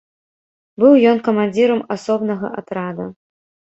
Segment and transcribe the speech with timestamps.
[0.83, 3.05] Быў ён камандзірам асобнага атрада.